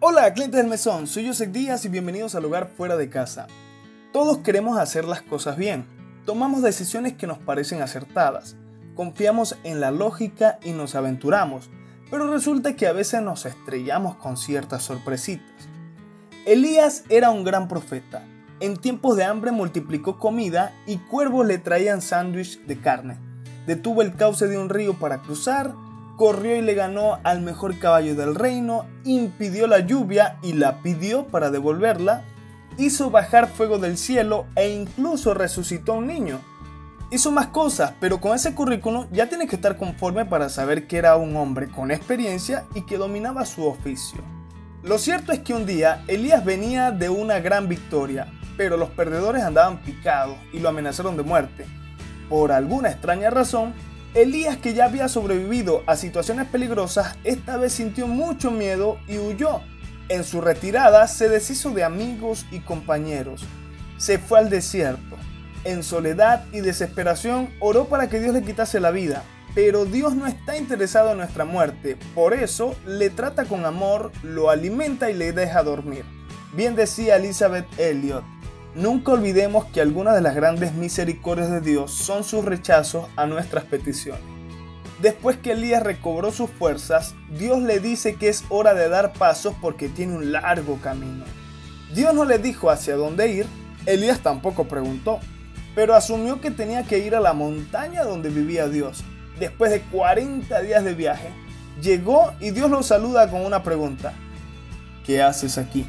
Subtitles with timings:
[0.00, 3.48] Hola, clientes del mesón, soy José Díaz y bienvenidos al Hogar Fuera de Casa.
[4.12, 5.86] Todos queremos hacer las cosas bien,
[6.24, 8.54] tomamos decisiones que nos parecen acertadas,
[8.94, 11.68] confiamos en la lógica y nos aventuramos,
[12.12, 15.68] pero resulta que a veces nos estrellamos con ciertas sorpresitas.
[16.46, 18.22] Elías era un gran profeta.
[18.60, 23.18] En tiempos de hambre multiplicó comida y cuervos le traían sándwich de carne.
[23.66, 25.74] Detuvo el cauce de un río para cruzar,
[26.18, 31.28] corrió y le ganó al mejor caballo del reino, impidió la lluvia y la pidió
[31.28, 32.24] para devolverla,
[32.76, 36.40] hizo bajar fuego del cielo e incluso resucitó a un niño.
[37.12, 40.98] Hizo más cosas, pero con ese currículum ya tiene que estar conforme para saber que
[40.98, 44.20] era un hombre con experiencia y que dominaba su oficio.
[44.82, 49.44] Lo cierto es que un día Elías venía de una gran victoria, pero los perdedores
[49.44, 51.64] andaban picados y lo amenazaron de muerte.
[52.28, 53.72] Por alguna extraña razón,
[54.22, 59.60] Elías, que ya había sobrevivido a situaciones peligrosas, esta vez sintió mucho miedo y huyó.
[60.08, 63.44] En su retirada se deshizo de amigos y compañeros.
[63.96, 65.16] Se fue al desierto.
[65.62, 69.22] En soledad y desesperación oró para que Dios le quitase la vida.
[69.54, 71.96] Pero Dios no está interesado en nuestra muerte.
[72.14, 76.04] Por eso le trata con amor, lo alimenta y le deja dormir.
[76.54, 78.24] Bien decía Elizabeth Elliot.
[78.78, 83.64] Nunca olvidemos que algunas de las grandes misericordias de Dios son sus rechazos a nuestras
[83.64, 84.22] peticiones.
[85.02, 89.52] Después que Elías recobró sus fuerzas, Dios le dice que es hora de dar pasos
[89.60, 91.24] porque tiene un largo camino.
[91.92, 93.46] Dios no le dijo hacia dónde ir,
[93.84, 95.18] Elías tampoco preguntó,
[95.74, 99.02] pero asumió que tenía que ir a la montaña donde vivía Dios.
[99.40, 101.30] Después de 40 días de viaje,
[101.82, 104.12] llegó y Dios lo saluda con una pregunta.
[105.04, 105.84] ¿Qué haces aquí?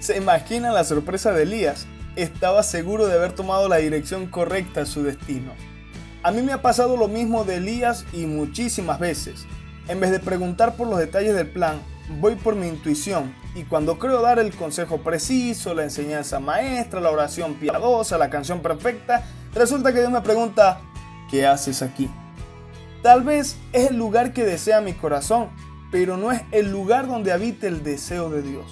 [0.00, 1.86] ¿Se imagina la sorpresa de Elías?
[2.16, 5.52] Estaba seguro de haber tomado la dirección correcta a su destino.
[6.22, 9.46] A mí me ha pasado lo mismo de Elías y muchísimas veces.
[9.88, 11.80] En vez de preguntar por los detalles del plan,
[12.20, 17.10] voy por mi intuición y cuando creo dar el consejo preciso, la enseñanza maestra, la
[17.10, 20.80] oración piadosa, la canción perfecta, resulta que Dios me pregunta,
[21.30, 22.10] ¿qué haces aquí?
[23.02, 25.48] Tal vez es el lugar que desea mi corazón,
[25.92, 28.66] pero no es el lugar donde habita el deseo de Dios.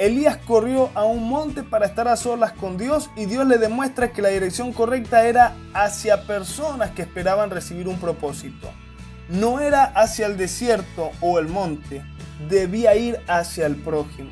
[0.00, 4.14] Elías corrió a un monte para estar a solas con Dios y Dios le demuestra
[4.14, 8.70] que la dirección correcta era hacia personas que esperaban recibir un propósito.
[9.28, 12.02] No era hacia el desierto o el monte,
[12.48, 14.30] debía ir hacia el prójimo.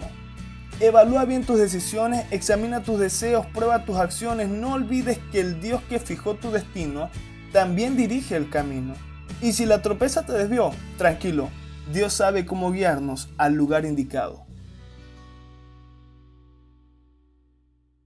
[0.80, 5.82] Evalúa bien tus decisiones, examina tus deseos, prueba tus acciones, no olvides que el Dios
[5.82, 7.10] que fijó tu destino
[7.52, 8.94] también dirige el camino.
[9.42, 11.50] Y si la tropeza te desvió, tranquilo,
[11.92, 14.47] Dios sabe cómo guiarnos al lugar indicado.